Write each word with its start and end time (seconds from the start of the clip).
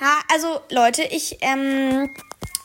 Ha, 0.00 0.22
also 0.32 0.60
Leute, 0.70 1.02
ich, 1.04 1.38
ähm, 1.40 2.14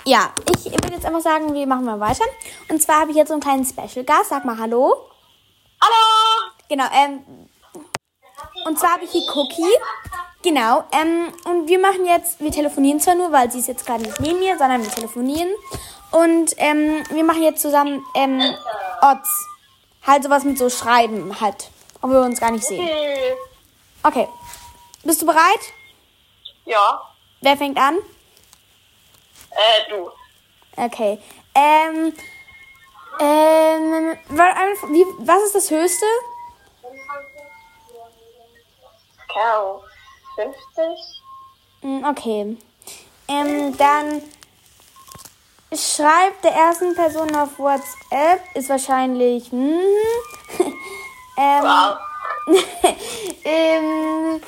ja, 0.06 0.34
ich 0.56 0.66
würde 0.66 0.94
jetzt 0.94 1.06
einfach 1.06 1.22
sagen, 1.22 1.54
wir 1.54 1.68
machen 1.68 1.86
mal 1.86 2.00
weiter. 2.00 2.26
Und 2.70 2.82
zwar 2.82 3.02
habe 3.02 3.12
ich 3.12 3.18
jetzt 3.18 3.28
so 3.28 3.34
einen 3.34 3.42
kleinen 3.42 3.66
Special 3.66 4.04
Gast. 4.04 4.30
Sag 4.30 4.46
mal 4.46 4.58
Hallo. 4.58 4.96
Hallo! 5.82 6.52
Genau, 6.68 6.86
ähm, 6.94 7.50
und 8.66 8.80
zwar 8.80 8.94
habe 8.94 9.06
ich 9.06 9.12
hier 9.12 9.24
Cookie. 9.36 9.74
Genau, 10.42 10.84
ähm, 10.92 11.34
und 11.46 11.68
wir 11.68 11.80
machen 11.80 12.06
jetzt, 12.06 12.40
wir 12.40 12.52
telefonieren 12.52 13.00
zwar 13.00 13.16
nur, 13.16 13.32
weil 13.32 13.52
sie 13.52 13.60
ist 13.60 13.68
jetzt 13.68 13.86
gerade 13.86 14.04
nicht 14.04 14.20
neben 14.20 14.40
mir, 14.40 14.58
sondern 14.58 14.82
wir 14.82 14.92
telefonieren. 14.92 15.50
Und 16.12 16.54
ähm, 16.58 17.04
wir 17.10 17.24
machen 17.24 17.44
jetzt 17.44 17.62
zusammen 17.62 18.04
ähm, 18.16 18.42
Odds. 19.02 19.30
Halt 20.06 20.24
sowas 20.24 20.44
mit 20.44 20.58
so 20.58 20.70
Schreiben 20.70 21.40
halt. 21.40 21.70
Obwohl 22.02 22.22
wir 22.22 22.26
uns 22.26 22.40
gar 22.40 22.52
nicht 22.52 22.64
sehen. 22.64 22.88
Okay. 24.02 24.28
Bist 25.04 25.22
du 25.22 25.26
bereit? 25.26 25.74
ja, 26.70 27.02
Wer 27.42 27.58
fängt 27.58 27.78
an? 27.78 27.98
äh, 29.52 29.90
du. 29.90 30.10
Okay. 30.76 31.20
Ähm. 31.56 32.14
Ähm. 33.20 34.18
Wie, 34.90 35.06
was 35.20 35.44
ist 35.44 35.56
das 35.56 35.72
höchste? 35.72 36.06
Ahnung. 39.40 39.82
50? 40.36 41.22
Hm, 41.82 42.06
Okay. 42.06 42.58
Ähm, 43.28 43.78
dann 43.78 44.22
schreibt 45.72 46.44
der 46.44 46.52
ersten 46.54 46.96
Person 46.96 47.36
auf 47.36 47.60
WhatsApp, 47.60 48.42
ist 48.56 48.70
wahrscheinlich. 48.70 49.52
Hm, 49.52 49.80
ähm, 51.38 51.64
Wow. 51.64 51.98
ähm, 53.44 54.42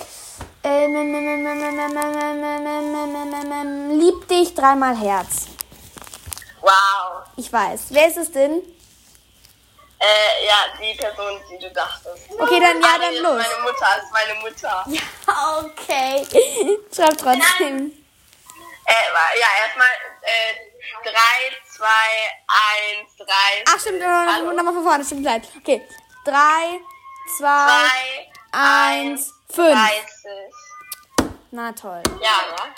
lieb 3.90 4.28
dich 4.28 4.54
dreimal 4.54 4.96
Herz. 4.96 5.48
Wow. 6.62 7.24
Ich 7.36 7.52
weiß. 7.52 7.86
Wer 7.90 8.08
ist 8.08 8.18
es 8.18 8.32
denn? 8.32 8.62
Äh, 10.00 10.46
ja, 10.48 10.56
die 10.80 10.98
Person, 10.98 11.40
die 11.52 11.60
du 11.60 11.72
dachtest. 11.72 12.32
Okay, 12.32 12.60
dann 12.60 12.82
ja, 12.82 12.88
Ah, 12.88 12.98
dann 13.00 13.16
los. 13.16 13.44
Meine 13.44 13.62
Mutter 13.64 13.98
ist 14.02 14.12
meine 14.12 14.40
Mutter. 14.40 14.86
Okay. 15.60 16.26
Schreib 16.94 17.18
trotzdem. 17.18 17.92
Äh, 18.86 19.40
ja, 19.40 19.48
erstmal, 19.64 19.88
äh, 20.22 20.72
3, 21.04 21.12
2, 21.78 21.86
1, 23.00 23.18
3. 23.18 23.26
Ach, 23.68 23.80
stimmt, 23.80 24.00
nochmal 24.00 24.56
noch 24.56 24.64
mal 24.64 24.74
von 24.74 24.84
vorne, 24.84 25.06
stimmt 25.06 25.24
leid. 25.24 25.48
Okay. 25.58 25.88
Drei, 26.26 26.80
zwei, 27.38 27.88
2, 28.52 28.60
eins, 28.60 29.34
fünf. 29.54 29.74
30. 29.74 31.36
Na 31.52 31.72
toll. 31.74 32.04
Ja, 32.22 32.42
ne? 32.52 32.74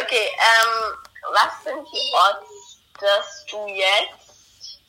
Okay, 0.00 0.30
ähm, 0.38 0.94
was 1.32 1.64
sind 1.64 1.86
die 1.92 2.12
Odds, 2.14 2.78
dass 3.00 3.44
du 3.50 3.66
jetzt 3.66 4.80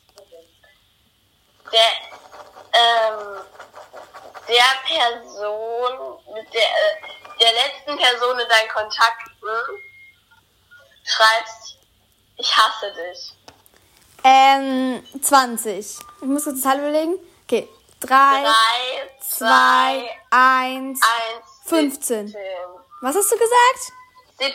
der, 1.72 1.80
ähm, 2.72 3.40
der 4.48 4.70
Person, 4.86 6.18
mit 6.34 6.52
der, 6.54 6.62
äh, 6.62 7.38
der 7.40 7.52
letzten 7.52 7.96
Person 7.96 8.38
in 8.38 8.48
deinen 8.48 8.68
Kontakten 8.68 9.30
schreibst, 11.04 11.78
ich 12.36 12.56
hasse 12.56 12.92
dich. 12.92 13.32
Ähm, 14.24 15.04
20. 15.20 15.78
Ich 15.78 15.98
muss 16.22 16.44
kurz 16.44 16.56
die 16.56 16.62
Zahl 16.62 16.78
überlegen. 16.78 17.14
Okay. 17.44 17.68
Drei, 18.00 18.42
3, 18.42 18.42
zwei, 18.42 19.10
2, 19.38 20.10
eins. 20.30 21.00
1, 21.00 21.44
15. 21.66 22.28
17. 22.28 22.40
Was 23.00 23.16
hast 23.16 23.32
du 23.32 23.36
gesagt? 23.36 23.92
17. 24.38 24.54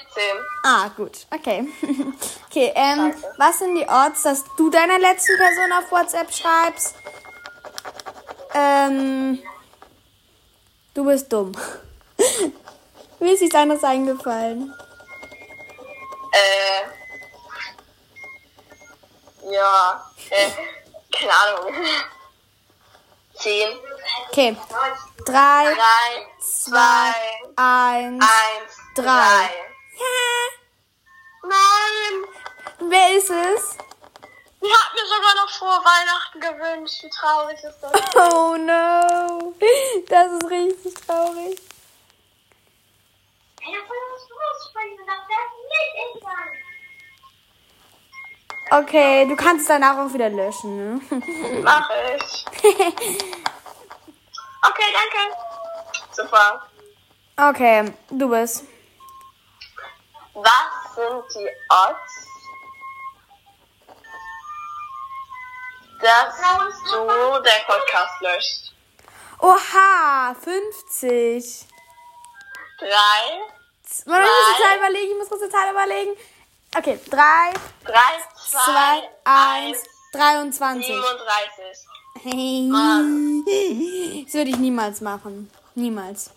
Ah, 0.63 0.89
gut. 0.95 1.25
Okay. 1.33 1.67
Okay, 2.49 2.71
ähm, 2.73 3.13
was 3.37 3.59
sind 3.59 3.75
die 3.75 3.85
Odds, 3.87 4.23
dass 4.23 4.43
du 4.57 4.71
deiner 4.71 4.97
letzten 4.97 5.37
Person 5.37 5.73
auf 5.73 5.91
WhatsApp 5.91 6.33
schreibst? 6.33 6.95
Ähm, 8.55 9.43
du 10.95 11.05
bist 11.05 11.31
dumm. 11.31 11.51
Mir 13.19 13.33
ist 13.33 13.41
nichts 13.41 13.55
anderes 13.55 13.83
eingefallen. 13.83 14.73
Äh. 16.31 16.83
Ja. 19.53 20.11
Äh, 20.31 20.49
keine 21.11 21.33
Ahnung. 21.33 21.73
Zehn. 23.35 23.77
Okay. 24.37 24.55
Drei, 25.25 25.73
Drei, 25.73 26.27
zwei, 26.39 27.11
eins. 27.55 28.23
eins, 28.23 28.77
drei. 28.93 29.03
drei. 29.03 29.49
Ja. 29.97 31.49
Nein! 31.49 32.91
Wer 32.91 33.17
ist 33.17 33.31
es? 33.31 33.77
Die 34.61 34.71
hat 34.71 34.93
mir 34.93 35.07
sogar 35.07 35.33
noch 35.37 35.49
vor 35.49 35.83
Weihnachten 35.83 36.39
gewünscht. 36.39 37.03
Wie 37.03 37.09
traurig 37.09 37.57
ist 37.63 37.79
das? 37.81 37.91
Oh 38.15 38.55
no. 38.57 39.55
Das 40.07 40.31
ist 40.31 40.51
richtig 40.51 40.93
traurig. 41.07 41.59
Okay, 48.69 49.25
du 49.27 49.35
kannst 49.35 49.61
es 49.63 49.67
danach 49.67 49.97
auch 49.97 50.13
wieder 50.13 50.29
löschen, 50.29 50.77
ne? 50.77 51.01
Mach 51.63 51.89
ich. 51.89 52.45
Okay. 55.17 55.33
Super. 56.11 56.67
Okay, 57.37 57.93
du 58.09 58.29
bist. 58.29 58.63
Was 60.33 60.95
sind 60.95 61.23
die 61.35 61.49
Odds, 61.69 62.27
dass 66.01 66.35
du 66.91 67.43
dein 67.43 67.61
Podcast 67.65 68.21
löscht? 68.21 68.73
Oha, 69.39 70.35
50. 70.35 71.65
Drei, 72.79 72.87
Warte, 74.05 74.23
ich 74.23 74.49
muss. 74.49 74.67
Zahl 74.67 74.77
überlegen, 74.77 75.11
ich 75.11 75.17
muss 75.17 75.29
kurz 75.29 75.51
Zahl 75.51 75.71
überlegen. 75.71 76.11
Okay, 76.75 76.99
3, 77.09 77.53
drei, 77.85 77.93
2, 78.35 78.59
zwei, 78.59 79.09
1, 79.23 79.77
eins, 79.77 79.83
23. 80.13 80.85
37. 80.85 81.87
Hey. 82.23 82.69
Das 84.25 84.33
würde 84.33 84.49
ich 84.49 84.57
niemals 84.57 85.01
machen. 85.01 85.49
Niemals. 85.75 86.31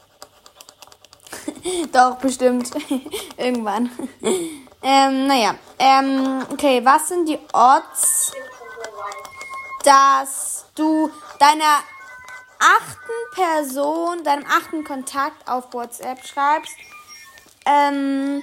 Doch, 1.92 2.16
bestimmt. 2.16 2.70
Irgendwann. 3.36 3.91
ähm, 4.82 5.26
naja. 5.26 5.54
Ähm, 5.78 6.44
okay, 6.52 6.84
was 6.84 7.08
sind 7.08 7.28
die 7.28 7.38
Odds, 7.52 8.32
dass 9.84 10.66
du 10.74 11.10
deiner 11.38 11.78
achten 12.58 13.34
Person, 13.34 14.22
deinem 14.24 14.44
achten 14.47 14.84
Kontakt 14.84 15.48
auf 15.48 15.72
WhatsApp 15.72 16.26
schreibst? 16.26 16.74
Ähm, 17.64 18.42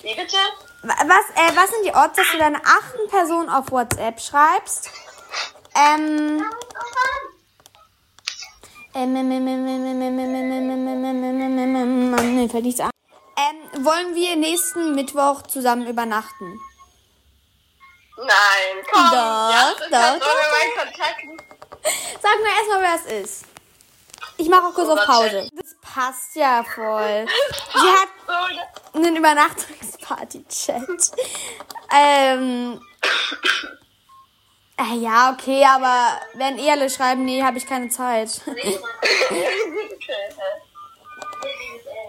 Wie 0.00 0.14
bitte? 0.14 0.36
wa- 0.82 0.94
was, 1.06 1.30
äh, 1.36 1.56
was 1.56 1.70
sind 1.70 1.84
die 1.84 1.94
Odds, 1.94 2.16
dass 2.16 2.30
du 2.32 2.38
deiner 2.38 2.60
achten 2.64 3.08
Person 3.10 3.48
auf 3.48 3.70
WhatsApp 3.70 4.20
schreibst? 4.20 4.90
Ähm. 5.74 6.44
Ähm, 8.94 9.14
wollen 13.84 14.14
wir 14.14 14.36
nächsten 14.36 14.94
Mittwoch 14.94 15.42
zusammen 15.42 15.86
übernachten? 15.86 16.60
Nein, 18.18 18.84
komm. 18.92 19.04
Doch, 19.10 19.12
ja, 19.12 19.72
doch, 19.78 19.88
doch, 19.90 20.18
doch. 20.18 20.26
Sag 22.20 22.38
mir 22.42 22.52
erstmal, 22.56 22.82
wer 22.82 22.94
es 22.94 23.06
ist. 23.24 23.44
Ich 24.36 24.48
mache 24.48 24.66
auch 24.66 24.74
kurz 24.74 24.88
auf 24.88 25.04
Pause. 25.06 25.48
Das 25.52 25.76
passt 25.80 26.36
ja 26.36 26.62
voll. 26.64 27.26
Sie 27.74 27.88
hat 27.88 28.08
einen 28.94 29.16
Übernachtungsparty-Chat. 29.16 31.12
ähm, 31.94 32.80
äh, 34.92 34.96
ja, 34.96 35.32
okay, 35.32 35.64
aber 35.64 36.20
wenn 36.34 36.58
eh 36.58 36.70
alle 36.70 36.90
schreiben, 36.90 37.24
nee, 37.24 37.42
habe 37.42 37.58
ich 37.58 37.66
keine 37.66 37.88
Zeit. 37.88 38.40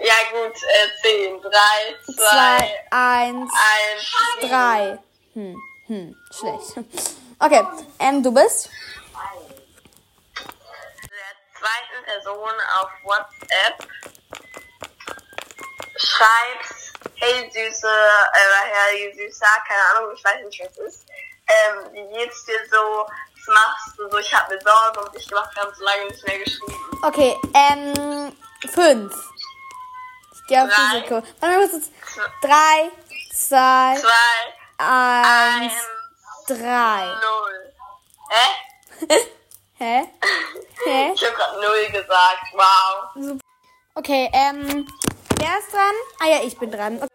Ja 0.05 0.15
gut, 0.33 0.53
äh, 0.53 0.89
10, 1.01 1.41
3, 1.41 1.49
2, 2.05 2.13
Zwei, 2.13 2.85
eins, 2.91 3.51
1, 4.41 4.49
drei. 4.49 4.99
Hm, 5.33 5.55
hm, 5.87 6.15
schlecht. 6.29 6.75
Okay, 7.39 7.65
ähm, 7.99 8.21
du 8.21 8.33
bist? 8.33 8.69
der 10.35 11.57
zweiten 11.57 12.03
Person 12.03 12.51
auf 12.81 12.89
WhatsApp 13.03 13.87
schreibst, 15.95 16.93
hey 17.15 17.49
Süße, 17.49 17.87
äh, 17.87 18.39
hey 18.73 19.13
Süßer, 19.15 19.47
keine 19.65 19.81
Ahnung, 19.95 20.13
ich 20.17 20.23
weiß 20.23 20.43
nicht, 20.43 20.59
was 20.65 20.77
es 20.79 20.95
ist. 20.95 21.05
Ähm, 21.47 21.93
wie 21.93 22.13
geht's 22.17 22.45
dir 22.45 22.59
so? 22.71 22.77
Was 23.07 23.47
machst 23.47 23.97
du 23.99 24.09
so? 24.09 24.17
Ich 24.17 24.33
habe 24.33 24.55
mir 24.55 24.61
Sorgen 24.61 25.05
um 25.07 25.11
dich 25.13 25.27
gemacht, 25.27 25.49
wir 25.53 25.63
haben 25.63 25.73
so 25.75 25.83
lange 25.83 26.05
nicht 26.05 26.27
mehr 26.27 26.39
geschrieben. 26.39 26.99
Okay, 27.03 27.37
ähm, 27.53 28.35
fünf. 28.73 29.13
Geh 30.47 30.59
auf 30.59 30.69
Drei. 30.69 30.97
Risiko. 30.97 31.15
Warte 31.39 31.57
mal 31.57 31.69
kurz. 31.69 31.89
Drei, 32.41 32.91
zwei, 33.33 33.97
Zwei, 33.99 34.53
eins, 34.77 35.73
eins, 35.73 35.87
drei. 36.47 37.05
null. 37.21 37.73
Hä? 38.29 39.07
Hä? 39.79 40.09
Hä? 40.85 41.11
Ich 41.13 41.23
hab 41.25 41.35
grad 41.35 41.53
null 41.61 41.89
gesagt. 41.91 42.53
Wow. 42.53 43.39
Okay, 43.95 44.29
ähm, 44.33 44.87
wer 45.37 45.59
ist 45.59 45.71
dran? 45.73 45.95
Ah 46.19 46.27
ja, 46.27 46.41
ich 46.43 46.57
bin 46.57 46.71
dran. 46.71 46.97
Okay. 46.97 47.07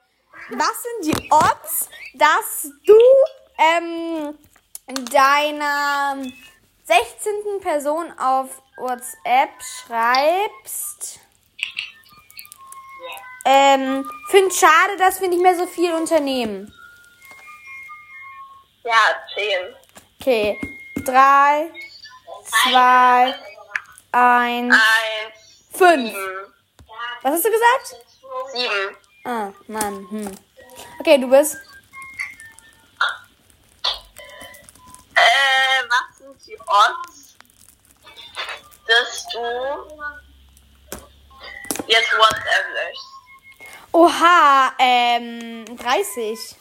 Was 0.51 0.83
sind 0.83 1.17
die 1.17 1.31
Odds, 1.31 1.89
dass 2.15 2.63
du 2.87 2.99
ähm, 3.59 4.39
deiner 5.11 6.17
16. 6.85 7.61
Person 7.61 8.13
auf 8.19 8.63
WhatsApp 8.79 9.51
schreibst? 9.87 11.21
Ähm, 13.45 14.09
find 14.31 14.53
schade, 14.53 14.97
dass 14.99 15.21
wir 15.21 15.29
nicht 15.29 15.43
mehr 15.43 15.57
so 15.57 15.67
viel 15.67 15.93
unternehmen. 15.95 16.73
Ja, 18.85 18.95
zehn. 19.35 19.75
Okay, 20.21 20.61
drei, 21.05 21.71
zwei, 22.45 23.35
eins, 24.13 24.75
Eins, 24.75 25.67
fünf. 25.73 26.11
sieben. 26.11 26.55
Was 27.23 27.33
hast 27.33 27.45
du 27.45 27.51
gesagt? 27.51 28.07
Sieben. 28.53 28.97
Ah, 29.25 29.53
Mann. 29.67 30.07
Hm. 30.11 30.31
Okay, 31.01 31.19
du 31.19 31.29
bist. 31.29 31.57
Die 36.47 36.57
Odds, 36.57 37.37
dass 38.87 39.27
du 39.33 39.39
jetzt 41.87 42.13
WhatsApp 42.13 42.67
löschst? 42.75 43.19
Oha, 43.93 44.73
ähm, 44.79 45.65
30. 45.77 46.57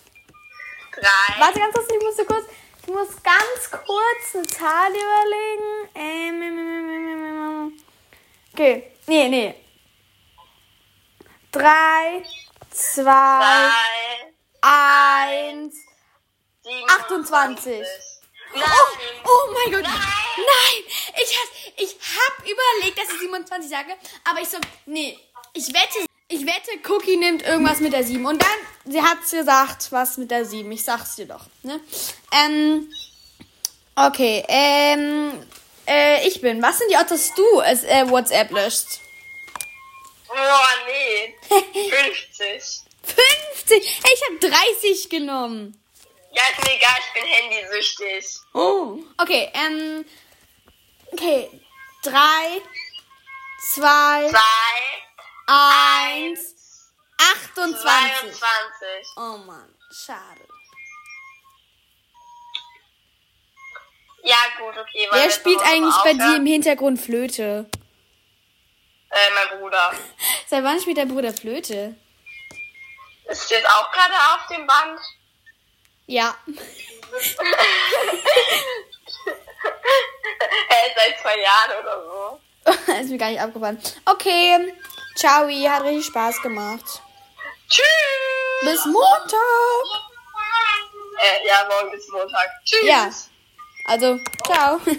Drei, 0.94 1.40
Warte 1.40 1.60
ganz 1.60 1.74
kurz, 1.74 1.92
ich 1.92 2.02
musste 2.04 2.26
kurz, 2.26 2.46
ich 2.82 2.88
muss 2.88 3.10
ganz 3.22 3.72
kurz 3.72 4.36
eine 4.36 4.48
Zahl 4.48 4.92
überlegen. 4.92 5.90
Ähm, 5.94 6.42
ähm, 6.42 6.58
ähm, 6.58 6.90
ähm, 6.90 7.80
okay, 8.54 8.92
nee, 9.06 9.28
nee. 9.28 9.56
Drei, 11.52 12.24
zwei, 12.72 13.04
drei, 13.04 13.72
eins. 14.62 15.76
27. 16.64 17.82
28. 17.82 18.17
Oh, 18.66 18.98
oh 19.26 19.54
mein 19.54 19.72
Gott. 19.74 19.84
Nein. 19.84 20.84
Ich, 21.22 21.38
hab- 21.38 21.74
ich 21.78 21.96
hab 22.18 22.40
überlegt, 22.44 22.98
dass 22.98 23.14
ich 23.14 23.20
27 23.20 23.70
sage, 23.70 23.94
aber 24.30 24.42
ich 24.42 24.48
so, 24.50 24.58
nee, 24.86 25.18
ich 25.54 25.68
wette, 25.70 26.06
ich 26.28 26.46
wette, 26.46 26.72
Cookie 26.90 27.18
nimmt 27.18 27.44
irgendwas 27.44 27.80
mit 27.80 27.94
der 27.94 28.04
7. 28.04 28.26
Und 28.26 28.42
dann, 28.42 28.92
sie 28.92 29.02
hat's 29.02 29.32
gesagt, 29.32 29.92
was 29.92 30.18
mit 30.18 30.32
der 30.32 30.46
7. 30.46 30.72
Ich 30.72 30.84
sag's 30.84 31.16
dir 31.16 31.26
doch, 31.26 31.46
ne? 31.64 31.80
Ähm, 32.34 32.92
okay, 33.96 34.44
ähm, 34.48 35.32
äh, 35.88 36.28
ich 36.28 36.42
bin. 36.42 36.62
Was 36.62 36.78
sind 36.80 36.92
die 36.92 36.96
Odds, 36.98 37.10
dass 37.10 37.34
du 37.34 37.62
es, 37.62 37.84
äh, 37.84 38.10
WhatsApp 38.10 38.52
löscht? 38.52 39.00
Boah, 40.28 40.68
nee. 40.86 41.34
50. 41.90 42.82
50. 43.04 44.02
Hey, 44.04 44.14
ich 44.14 44.22
hab 44.30 44.40
30 44.42 45.10
genommen. 45.10 45.82
Ja, 46.38 46.44
ist 46.52 46.64
mir 46.64 46.76
egal, 46.76 46.96
ich 47.00 47.14
bin 47.20 47.28
handysüchtig. 47.28 48.40
Oh. 48.54 49.00
Okay, 49.18 49.52
ähm. 49.56 50.06
Okay. 51.12 51.50
Drei, 52.04 52.62
zwei, 53.74 54.30
Zwei, 54.30 55.48
eins, 55.48 56.94
28. 57.18 58.34
22. 58.34 58.38
Oh 59.16 59.38
Mann, 59.48 59.74
schade. 59.92 60.48
Ja, 64.24 64.38
gut, 64.60 64.78
okay. 64.78 65.08
Wer 65.12 65.32
spielt 65.32 65.62
eigentlich 65.62 65.96
bei 66.04 66.14
dir 66.14 66.36
im 66.36 66.46
Hintergrund 66.46 67.02
Flöte? 67.02 67.68
Äh, 69.10 69.32
mein 69.34 69.60
Bruder. 69.60 69.92
Seit 70.46 70.64
wann 70.64 70.80
spielt 70.80 70.98
dein 71.00 71.08
Bruder 71.08 71.34
Flöte? 71.34 71.96
Ist 73.26 73.50
jetzt 73.50 73.68
auch 73.68 73.92
gerade 73.92 74.14
auf 74.14 74.48
dem 74.52 74.68
Band? 74.68 75.00
Ja. 76.08 76.36
Äh, 80.70 80.90
seit 80.96 81.20
zwei 81.22 81.40
Jahren 81.40 81.82
oder 81.82 82.04
so. 82.04 82.94
Ist 83.02 83.10
mir 83.10 83.18
gar 83.18 83.30
nicht 83.30 83.42
abgefallen. 83.42 83.80
Okay. 84.06 84.74
Ciao, 85.16 85.48
hat 85.48 85.84
richtig 85.84 86.06
Spaß 86.06 86.42
gemacht. 86.42 87.02
Tschüss. 87.68 87.86
Bis 88.62 88.86
Montag. 88.86 89.38
Äh, 91.20 91.48
ja, 91.48 91.68
morgen 91.70 91.92
bis 91.92 92.08
Montag. 92.10 92.50
Tschüss. 92.64 92.88
Ja. 92.88 93.10
Also, 93.86 94.20
ciao. 94.46 94.80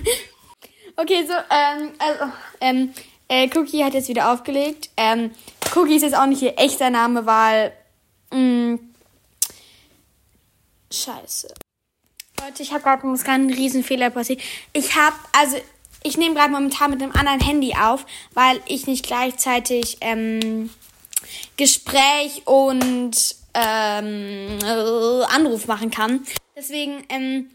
Okay, 1.00 1.24
so, 1.24 1.32
ähm, 1.32 1.92
also, 2.00 2.32
ähm, 2.60 2.92
äh, 3.28 3.48
Cookie 3.54 3.84
hat 3.84 3.94
jetzt 3.94 4.08
wieder 4.08 4.32
aufgelegt. 4.32 4.90
Ähm, 4.96 5.32
Cookie 5.76 5.94
ist 5.94 6.02
jetzt 6.02 6.16
auch 6.16 6.26
nicht 6.26 6.42
ihr 6.42 6.58
echter 6.58 6.90
Name, 6.90 7.24
weil, 7.24 7.72
mh, 8.32 8.80
scheiße. 11.08 11.48
Leute, 12.40 12.62
ich 12.62 12.72
habe 12.72 12.82
gerade 12.82 13.02
einen 13.02 13.22
ganz 13.22 13.56
riesen 13.56 13.82
Fehler 13.82 14.10
passiert. 14.10 14.40
Ich 14.72 14.94
habe, 14.94 15.16
also, 15.32 15.56
ich 16.02 16.16
nehme 16.16 16.34
gerade 16.34 16.52
momentan 16.52 16.90
mit 16.90 17.02
einem 17.02 17.12
anderen 17.12 17.40
Handy 17.40 17.74
auf, 17.74 18.06
weil 18.34 18.60
ich 18.66 18.86
nicht 18.86 19.06
gleichzeitig, 19.06 19.98
ähm, 20.00 20.70
Gespräch 21.56 22.42
und 22.46 23.34
ähm, 23.54 24.58
äh, 24.62 25.24
Anruf 25.24 25.66
machen 25.66 25.90
kann. 25.90 26.24
Deswegen 26.56 27.04
ähm, 27.08 27.50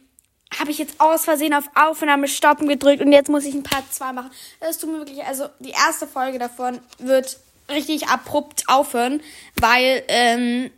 habe 0.59 0.71
ich 0.71 0.77
jetzt 0.77 0.99
aus 0.99 1.23
Versehen 1.23 1.53
auf 1.53 1.69
Aufnahme 1.73 2.27
stoppen 2.27 2.67
gedrückt 2.67 3.01
und 3.01 3.13
jetzt 3.13 3.29
muss 3.29 3.45
ich 3.45 3.53
ein 3.53 3.63
Part 3.63 3.93
2 3.93 4.11
machen. 4.11 4.31
Das 4.59 4.77
tut 4.79 4.91
mir 4.91 4.97
wirklich, 4.97 5.23
also 5.23 5.47
die 5.59 5.71
erste 5.71 6.07
Folge 6.07 6.39
davon 6.39 6.79
wird 6.99 7.39
richtig 7.69 8.09
abrupt 8.09 8.65
aufhören, 8.67 9.21
weil 9.55 10.03
ähm, 10.09 10.69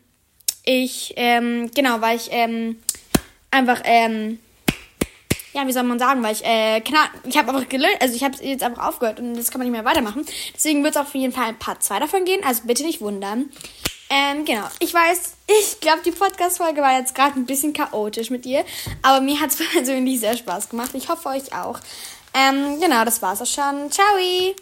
ich, 0.65 1.13
ähm, 1.15 1.69
genau, 1.73 2.01
weil 2.01 2.17
ich 2.17 2.29
ähm, 2.31 2.81
einfach, 3.51 3.81
ähm, 3.85 4.39
ja, 5.53 5.65
wie 5.65 5.71
soll 5.71 5.83
man 5.83 5.99
sagen, 5.99 6.21
weil 6.21 6.33
ich, 6.33 6.43
äh, 6.43 6.81
klar, 6.81 7.07
ich 7.23 7.37
habe 7.37 7.49
einfach 7.49 7.69
gelöst, 7.69 7.97
also 8.01 8.15
ich 8.15 8.23
habe 8.23 8.35
jetzt 8.43 8.63
einfach 8.63 8.87
aufgehört 8.87 9.19
und 9.19 9.35
das 9.35 9.51
kann 9.51 9.59
man 9.59 9.67
nicht 9.67 9.75
mehr 9.75 9.85
weitermachen. 9.85 10.25
Deswegen 10.53 10.83
wird 10.83 10.95
es 10.95 11.01
auf 11.01 11.15
jeden 11.15 11.33
Fall 11.33 11.45
ein 11.45 11.59
Part 11.59 11.83
2 11.83 11.99
davon 11.99 12.25
gehen, 12.25 12.43
also 12.43 12.63
bitte 12.65 12.83
nicht 12.83 12.99
wundern. 12.99 13.49
Ähm, 14.09 14.45
genau. 14.45 14.65
Ich 14.79 14.93
weiß, 14.93 15.33
ich 15.47 15.79
glaube, 15.79 16.01
die 16.05 16.11
Podcast-Folge 16.11 16.81
war 16.81 16.97
jetzt 16.97 17.15
gerade 17.15 17.39
ein 17.39 17.45
bisschen 17.45 17.73
chaotisch 17.73 18.29
mit 18.29 18.45
dir, 18.45 18.63
aber 19.01 19.21
mir 19.21 19.39
hat 19.39 19.51
es 19.51 19.57
persönlich 19.71 20.19
sehr 20.19 20.37
Spaß 20.37 20.69
gemacht. 20.69 20.91
Ich 20.93 21.09
hoffe 21.09 21.29
euch 21.29 21.53
auch. 21.53 21.79
Ähm, 22.33 22.79
genau, 22.79 23.05
das 23.05 23.21
war's 23.21 23.41
auch 23.41 23.45
schon. 23.45 23.91
Ciao! 23.91 24.55